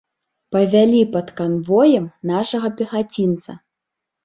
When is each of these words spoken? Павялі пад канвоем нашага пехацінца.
Павялі 0.53 1.01
пад 1.17 1.27
канвоем 1.41 2.09
нашага 2.33 2.73
пехацінца. 2.83 3.51